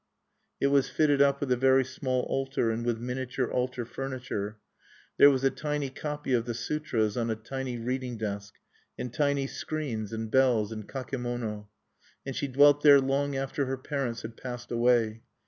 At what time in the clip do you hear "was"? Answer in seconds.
0.73-0.89, 5.29-5.43